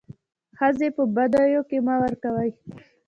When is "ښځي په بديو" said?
0.57-1.61